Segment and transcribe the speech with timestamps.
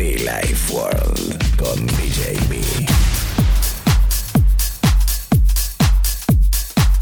[0.00, 2.88] Be Life World con DJB.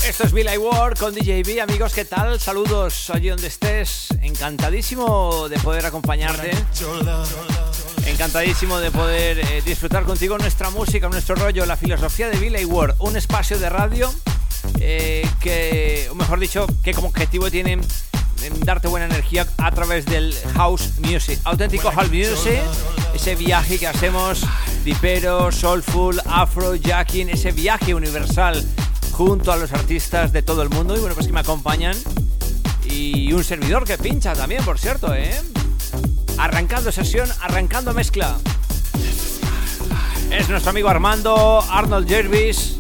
[0.05, 2.41] Esto es Bill World con DJB, amigos, ¿qué tal?
[2.41, 4.09] Saludos allí donde estés.
[4.21, 6.51] Encantadísimo de poder acompañarte.
[8.05, 12.97] Encantadísimo de poder eh, disfrutar contigo nuestra música, nuestro rollo, la filosofía de Billy Ward,
[12.99, 14.13] un espacio de radio
[14.81, 17.79] eh, que, o mejor dicho, que como objetivo tiene
[18.43, 22.61] em, darte buena energía a través del house music, auténtico house music,
[23.15, 24.43] ese viaje que hacemos
[24.85, 28.65] dipero, soulful, afro, jacking, ese viaje universal
[29.13, 31.97] junto a los artistas de todo el mundo y bueno, pues que me acompañan
[32.85, 35.39] y un servidor que pincha también, por cierto, ¿eh?
[36.39, 38.37] Arrancando sesión, arrancando mezcla.
[40.31, 42.77] Es nuestro amigo Armando Arnold Jervis.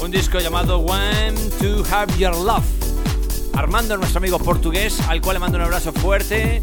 [0.00, 2.64] Un disco llamado When to Have Your Love.
[3.60, 6.62] Armando, nuestro amigo portugués, al cual le mando un abrazo fuerte.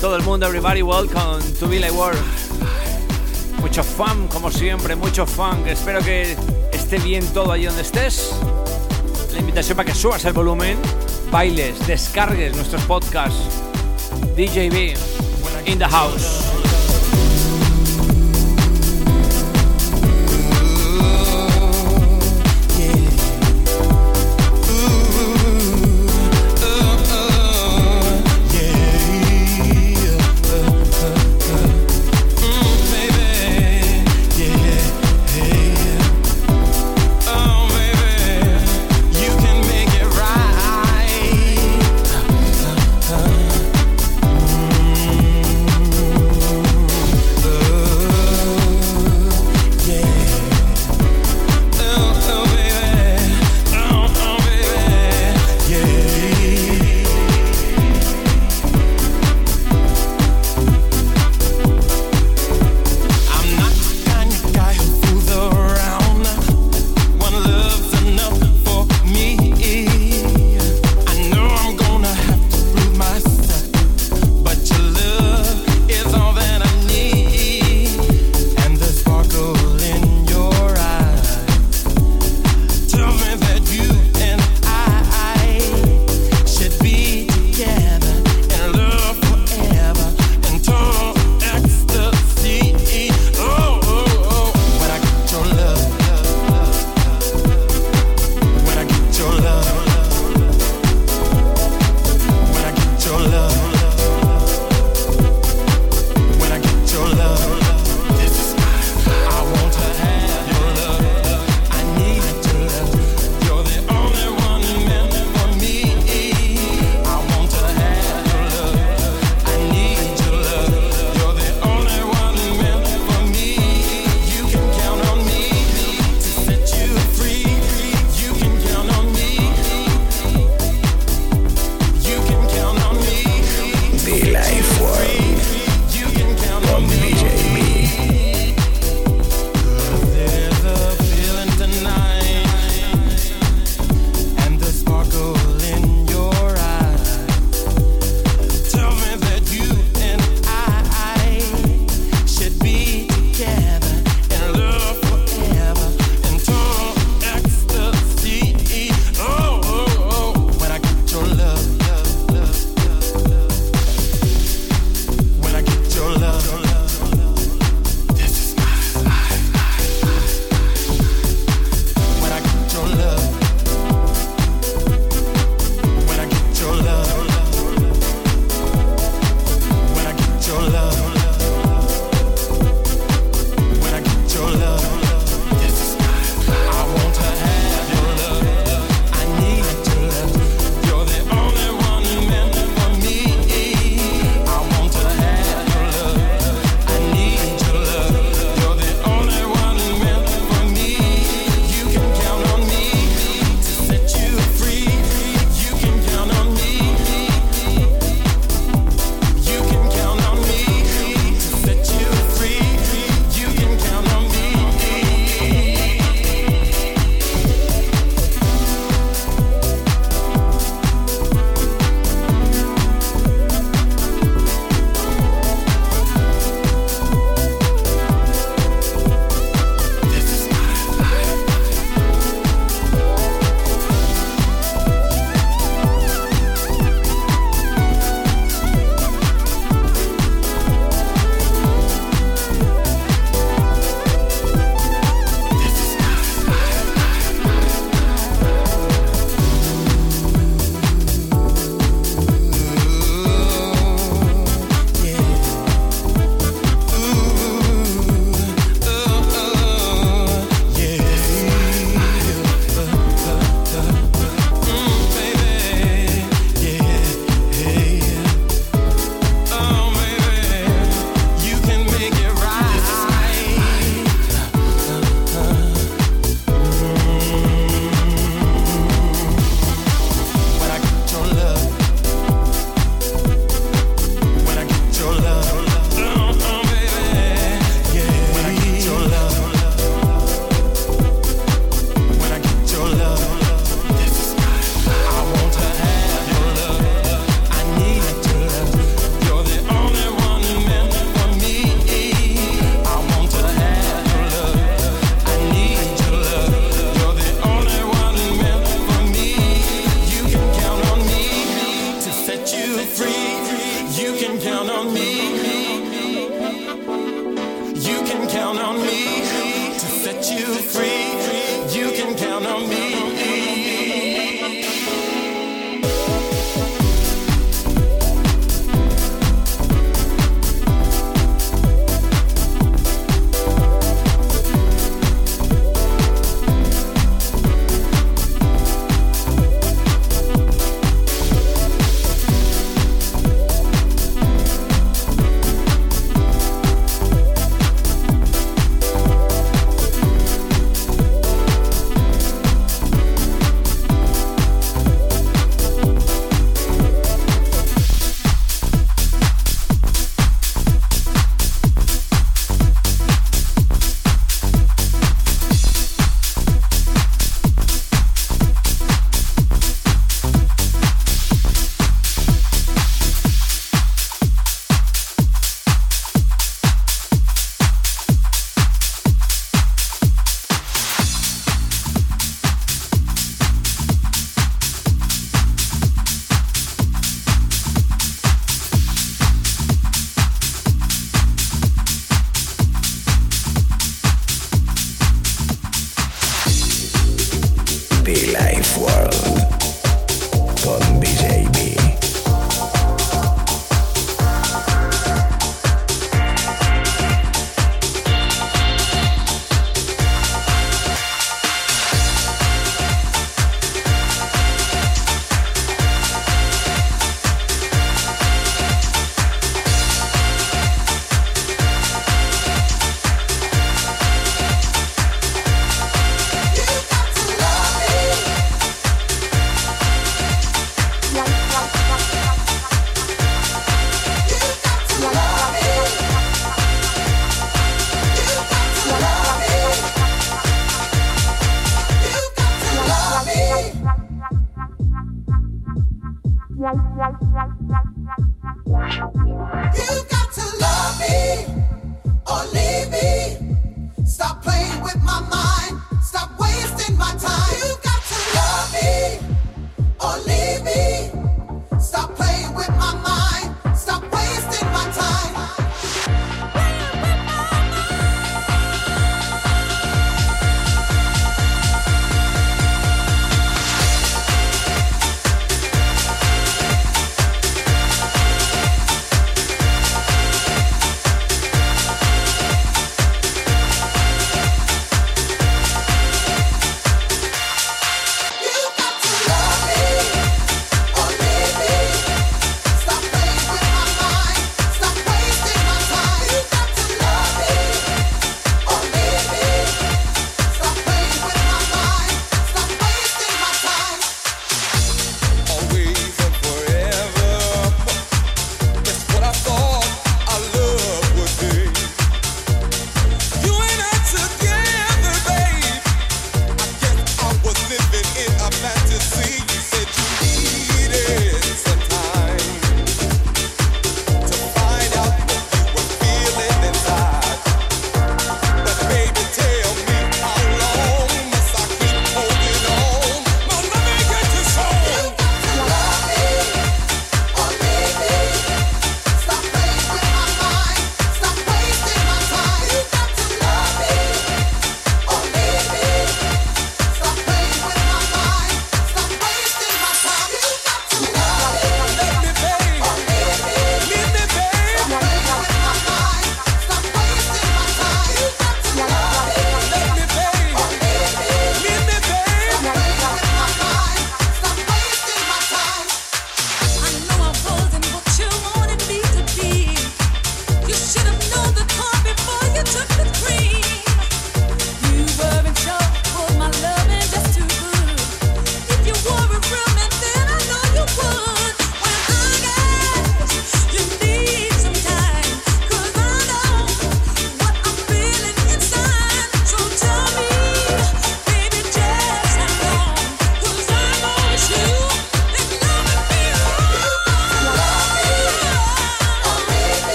[0.00, 2.22] Todo el mundo, everybody, welcome to Billy World.
[3.60, 5.66] Mucho fan, como siempre, mucho fan.
[5.66, 6.36] Espero que
[6.72, 8.32] esté bien todo allí donde estés.
[9.32, 10.78] La invitación para que subas el volumen,
[11.32, 13.60] bailes, descargues nuestros podcasts.
[14.36, 14.96] DJB
[15.66, 16.59] in the house.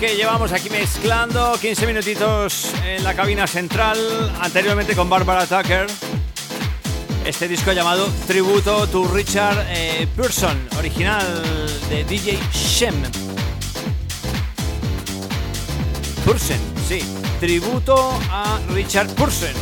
[0.00, 3.98] Que llevamos aquí mezclando, 15 minutitos en la cabina central,
[4.40, 5.86] anteriormente con Barbara Tucker.
[7.24, 11.26] Este disco llamado Tributo to Richard eh, Pearson, original
[11.88, 12.94] de DJ Shem.
[16.24, 17.00] Pearson, sí,
[17.40, 19.54] tributo a Richard Pearson.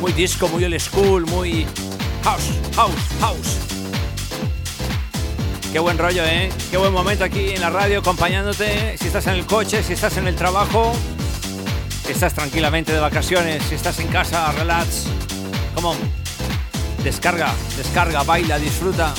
[0.00, 1.66] Muy disco, muy old school, muy
[2.22, 3.83] house, house, house.
[5.74, 6.50] Qué buen rollo, ¿eh?
[6.70, 8.96] Qué buen momento aquí en la radio acompañándote.
[8.96, 10.92] Si estás en el coche, si estás en el trabajo,
[12.06, 15.06] si estás tranquilamente de vacaciones, si estás en casa, relax.
[15.74, 15.96] Come
[17.02, 19.14] Descarga, descarga, baila, disfruta.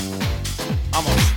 [0.92, 1.35] Vamos.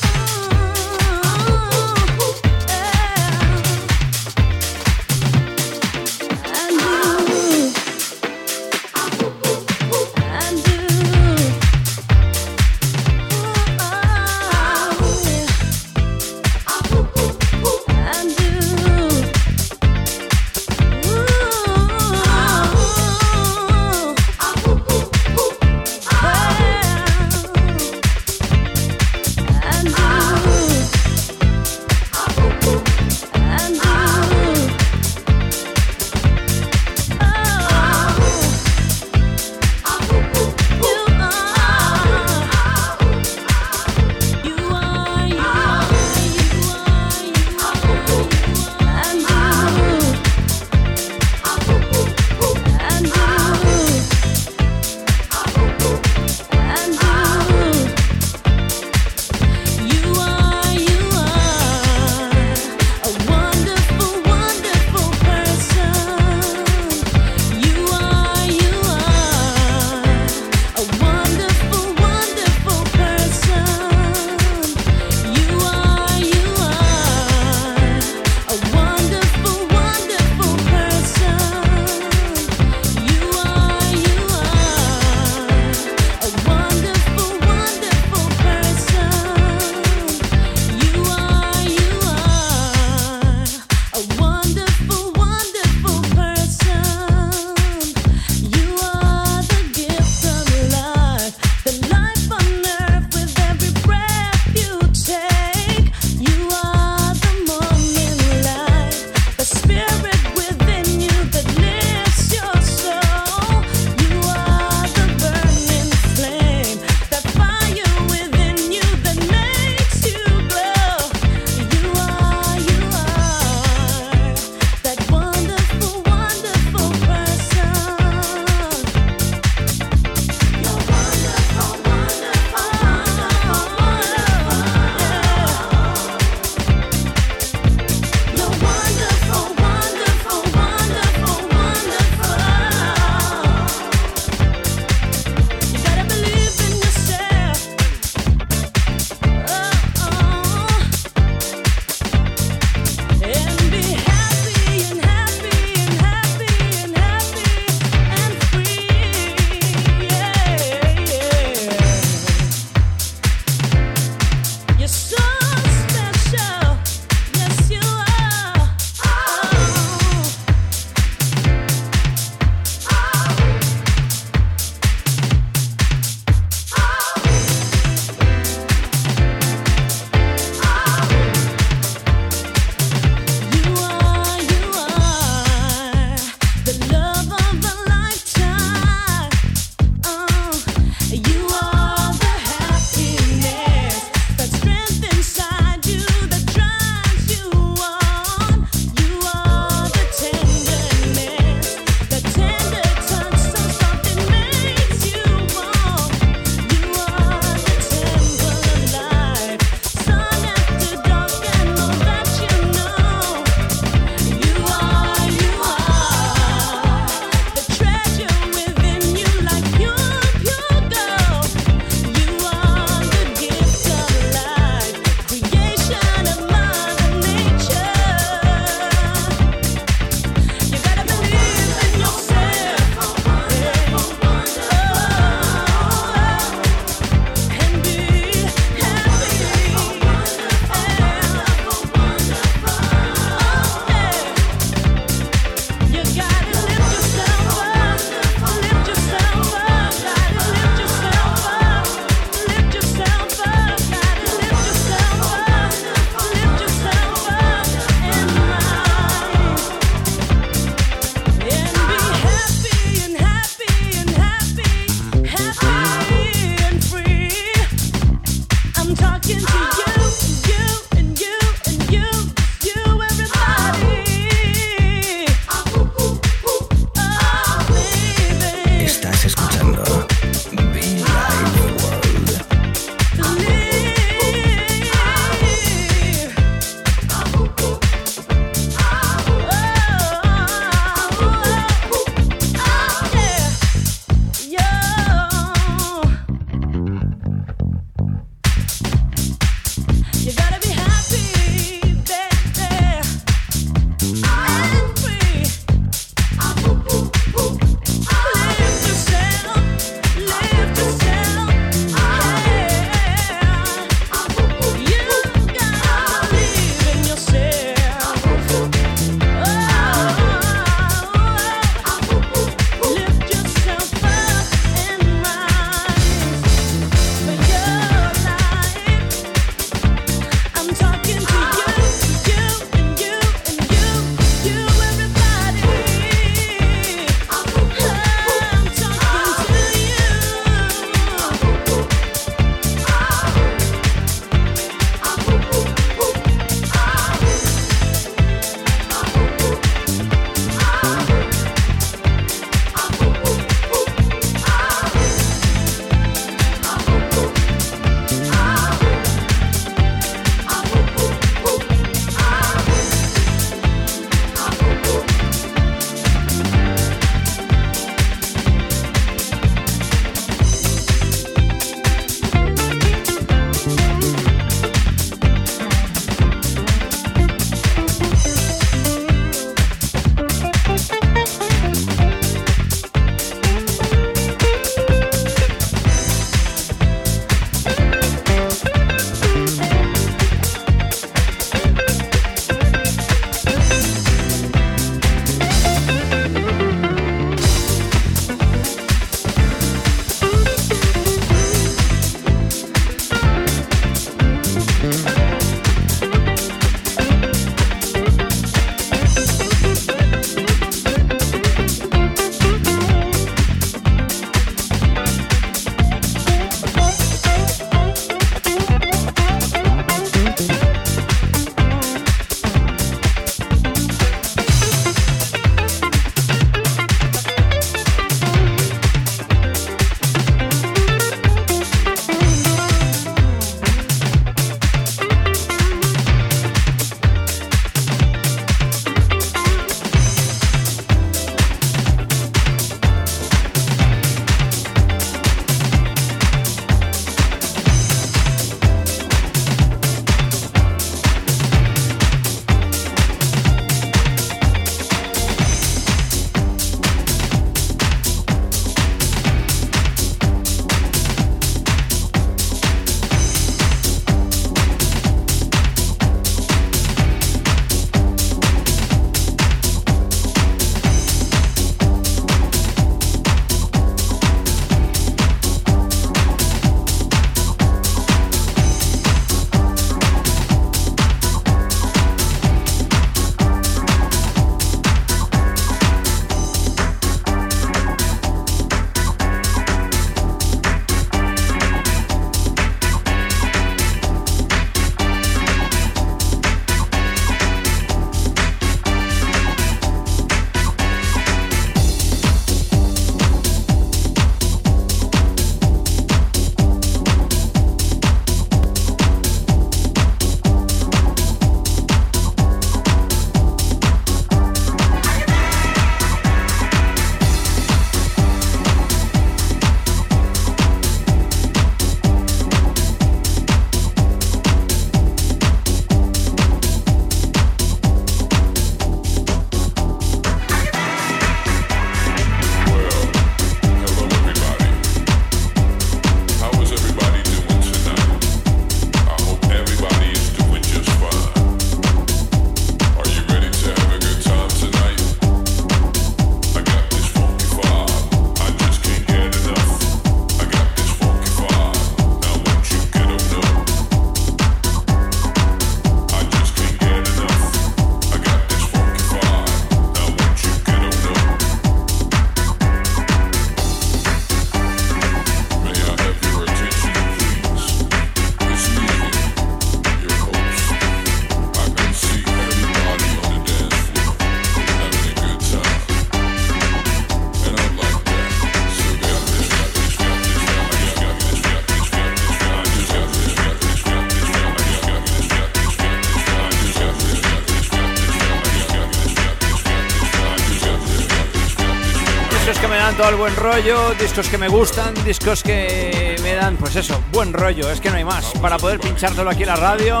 [593.52, 597.90] Rollo, discos que me gustan, discos que me dan, pues eso, buen rollo, es que
[597.90, 598.24] no hay más.
[598.40, 600.00] Para poder pinchártelo aquí en la radio,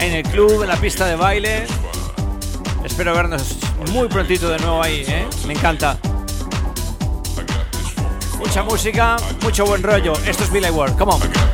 [0.00, 1.64] en el club, en la pista de baile.
[2.84, 3.56] Espero vernos
[3.92, 5.26] muy prontito de nuevo ahí, ¿eh?
[5.46, 5.96] Me encanta.
[8.38, 10.12] Mucha música, mucho buen rollo.
[10.26, 11.51] Esto es Billy World, come on.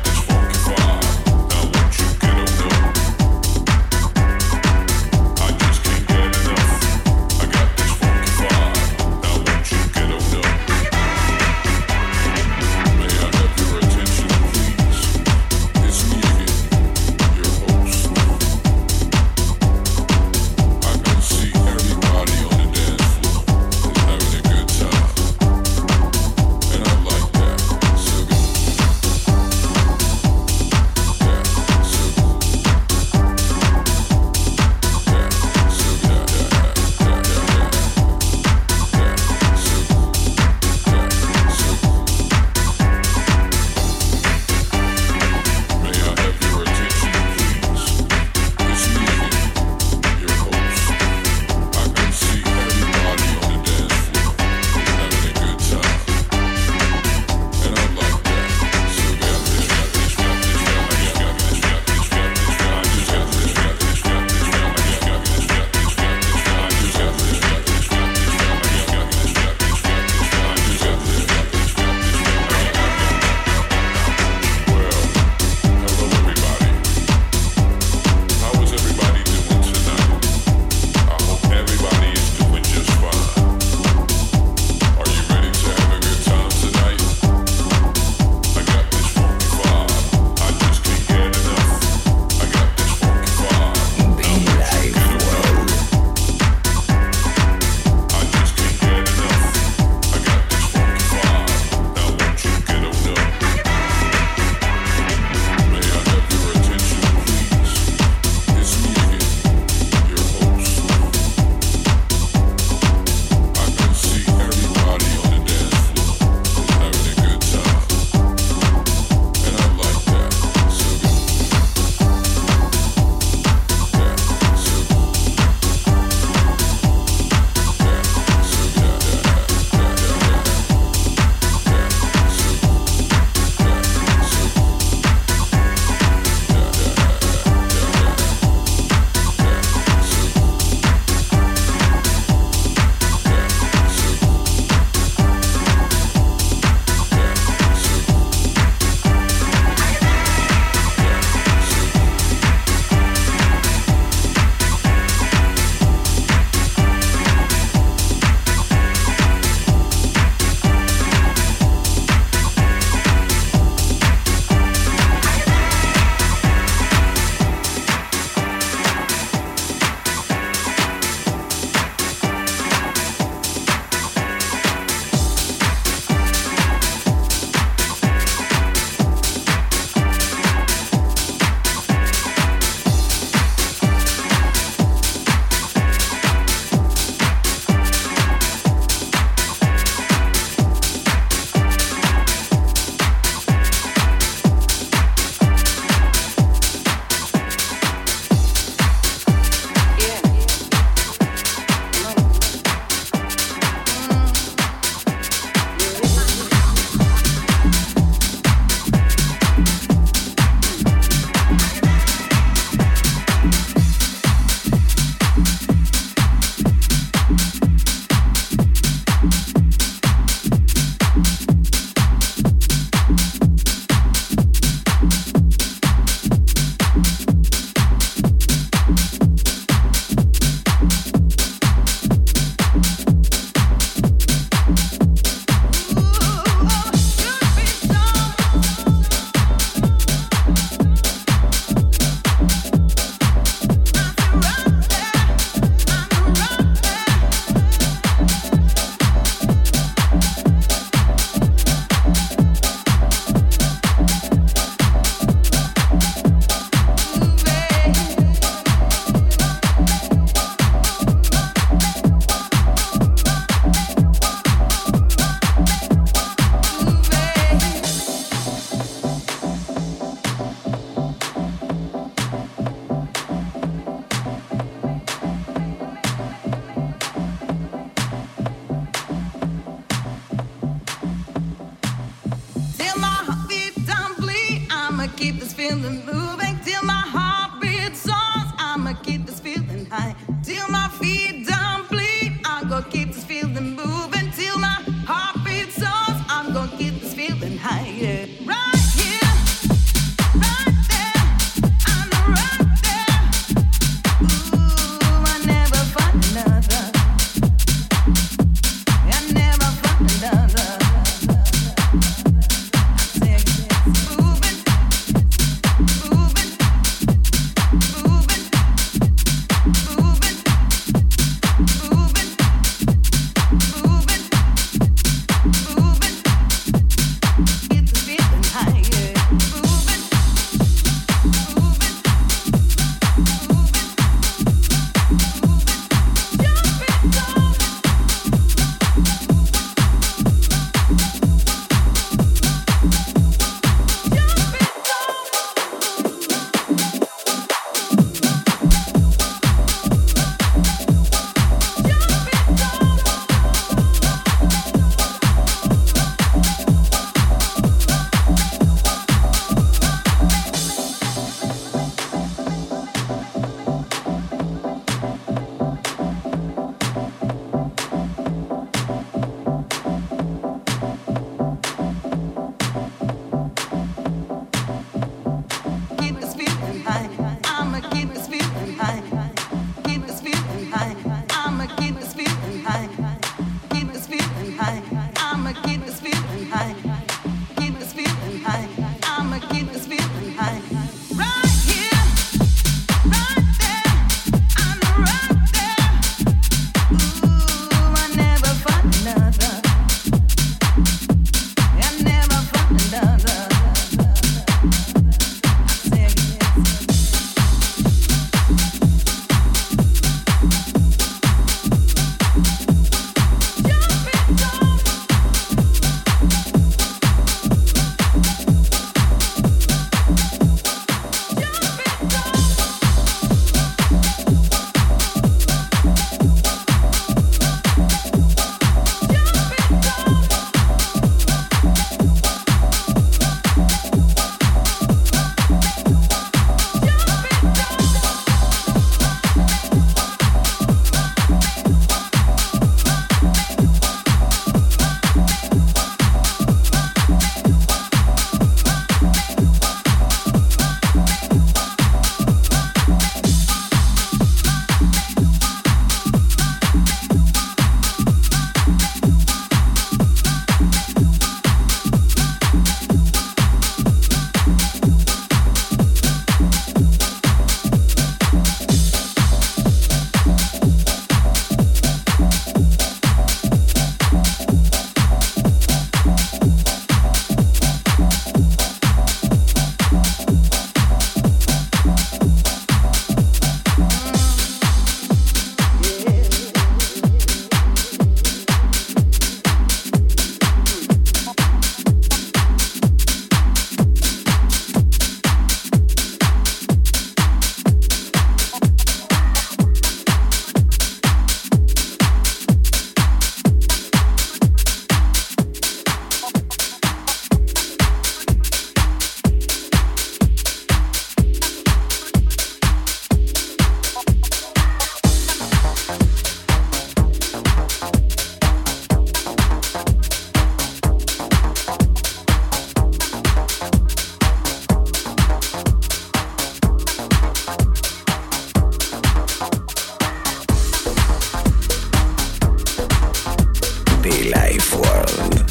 [534.09, 535.48] Life World.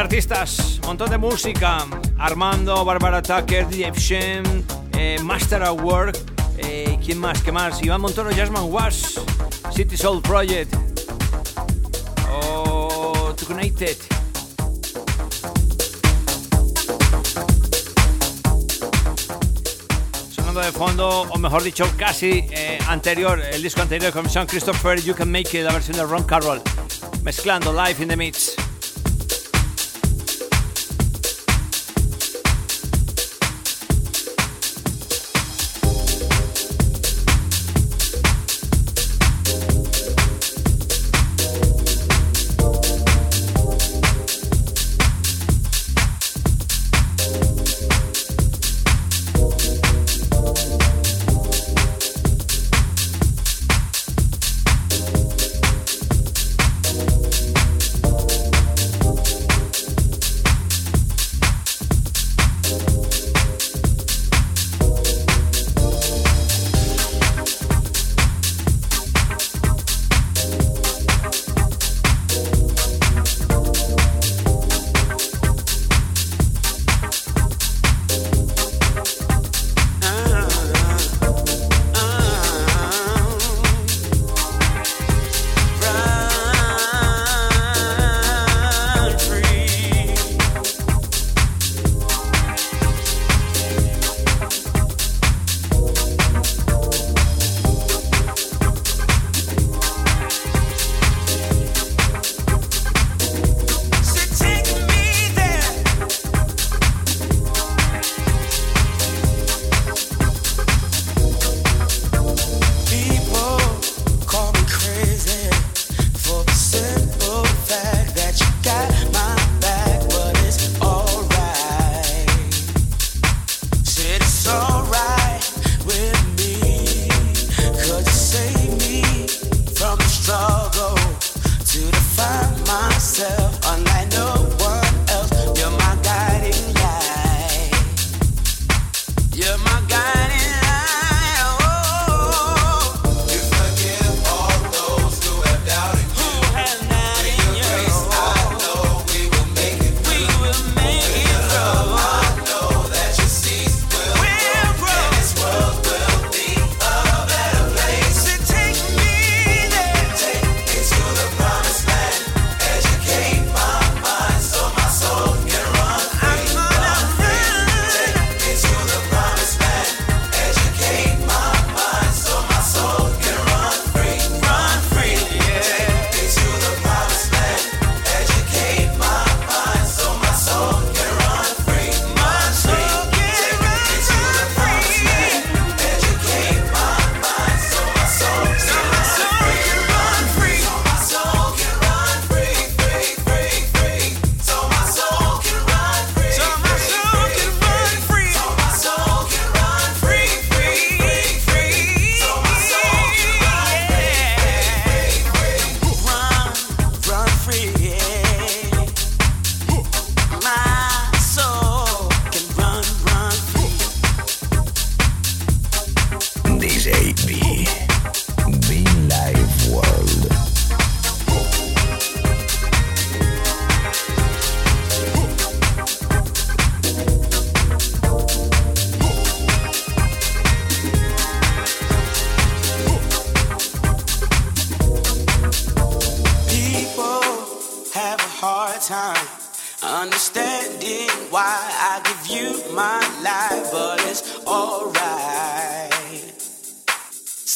[0.00, 1.86] Artistas, montón de música.
[2.18, 4.64] Armando, Barbara Tucker, DJ Shem,
[4.96, 6.18] eh, Master of Work.
[6.56, 7.42] Eh, ¿Quién más?
[7.42, 7.82] ¿Qué más?
[7.82, 9.18] Iván Montoro, Jasmine Wash,
[9.74, 10.74] City Soul Project.
[12.30, 13.96] Oh, United.
[20.30, 25.02] Sonando de fondo, o mejor dicho, casi eh, anterior, el disco anterior con Sean Christopher,
[25.02, 26.62] You Can Make It, la versión de Ron Carroll,
[27.22, 28.59] mezclando live in the mix.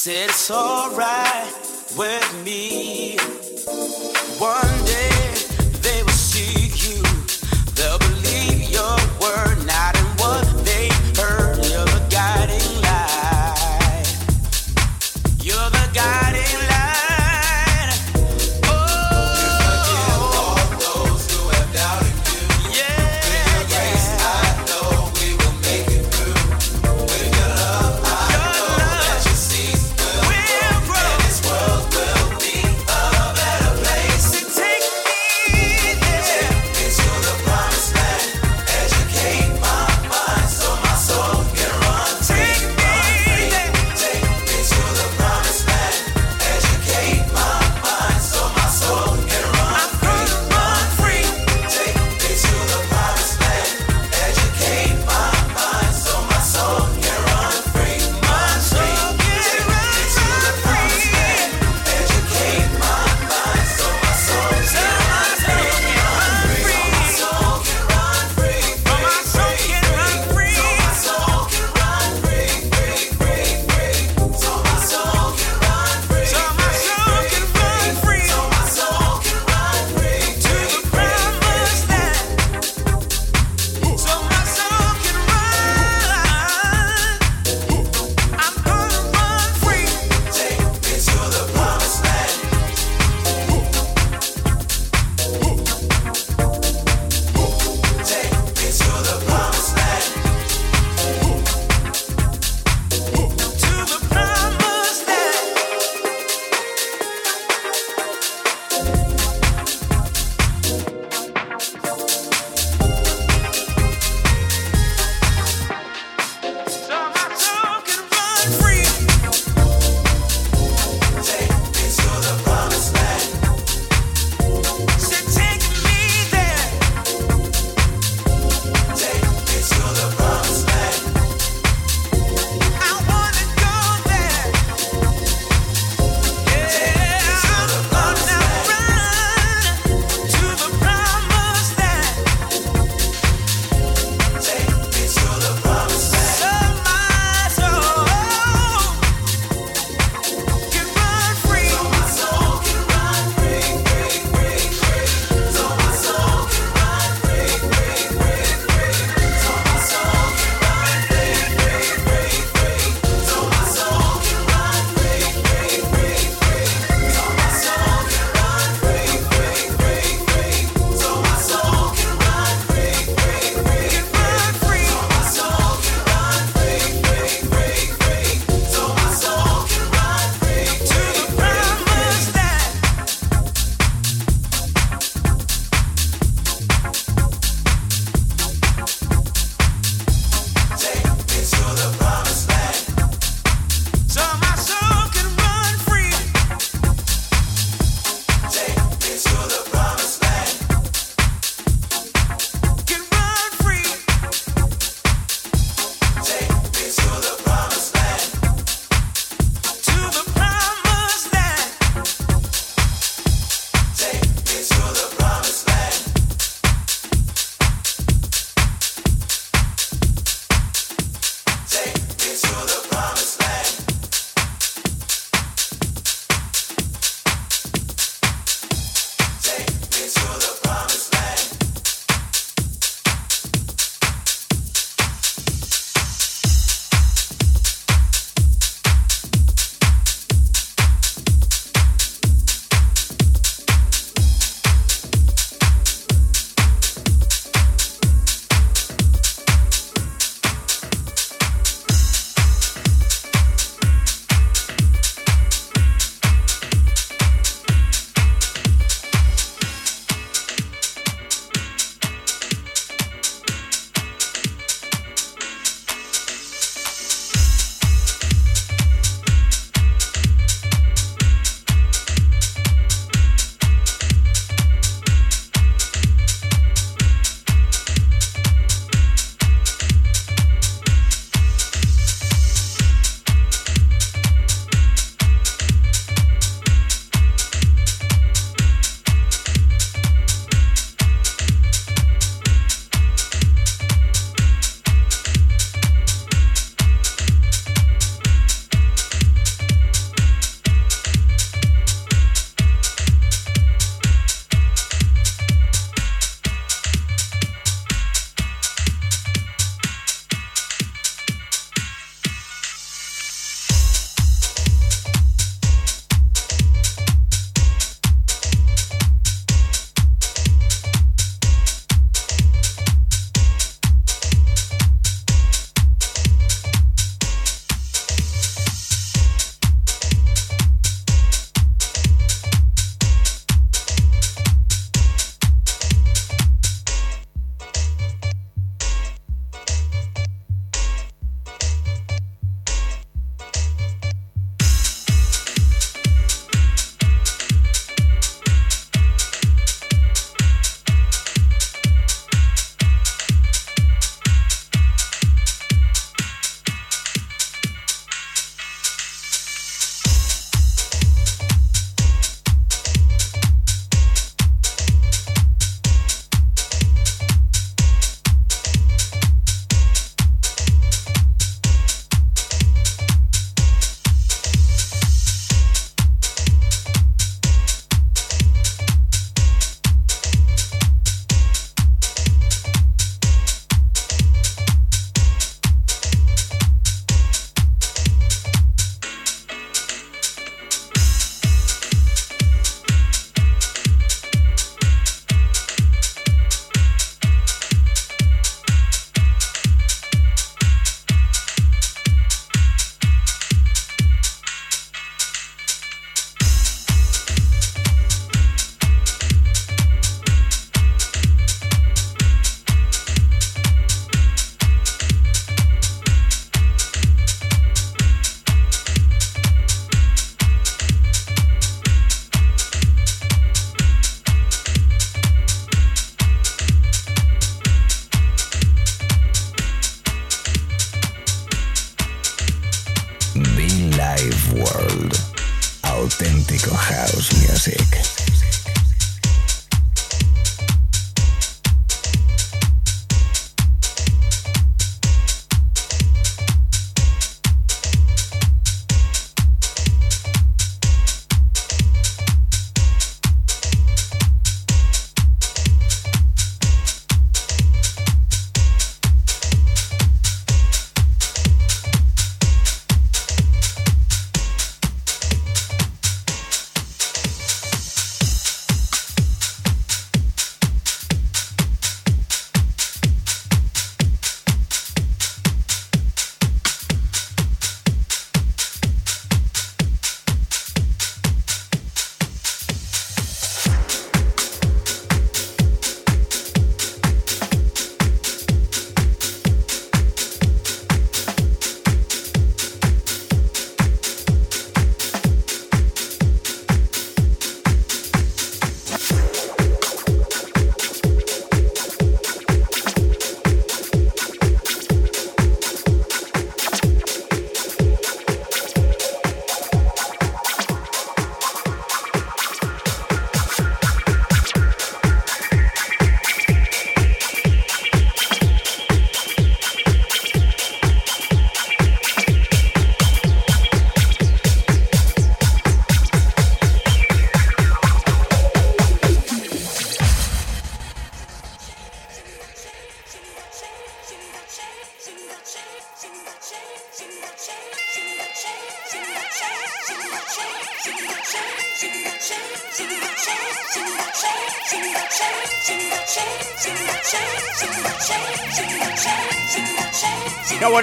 [0.04, 1.50] said it's alright
[1.96, 3.16] with me.
[4.38, 4.83] One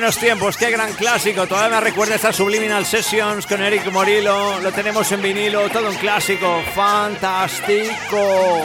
[0.01, 1.45] buenos tiempos, qué gran clásico.
[1.45, 4.59] Todavía me recuerda estas Subliminal Sessions con Eric Morillo.
[4.59, 6.63] Lo tenemos en vinilo, todo un clásico.
[6.73, 8.63] Fantástico.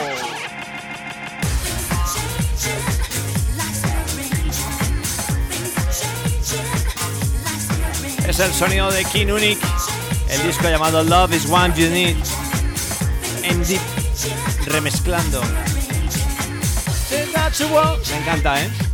[8.27, 9.61] Es el sonido de King Unique,
[10.31, 12.17] el disco llamado Love is One You Need.
[13.43, 13.79] En deep,
[14.65, 15.43] remezclando.
[17.11, 18.86] Me encanta, ¿eh?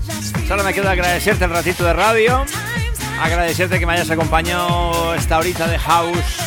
[0.48, 2.46] Solo me queda agradecerte el ratito de radio,
[3.22, 6.40] agradecerte que me hayas acompañado esta horita de house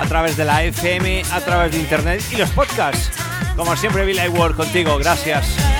[0.00, 3.10] a través de la FM, a través de internet y los podcasts.
[3.56, 4.98] Como siempre, Billy Ward contigo.
[4.98, 5.75] Gracias.